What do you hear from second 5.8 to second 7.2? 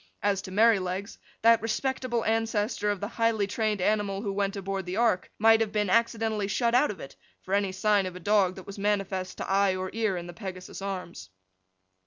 accidentally shut out of it,